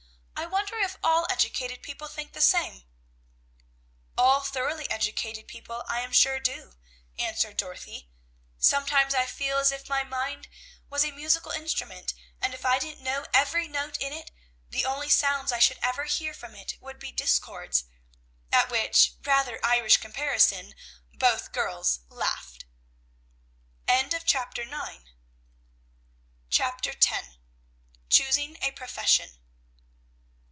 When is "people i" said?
5.47-5.99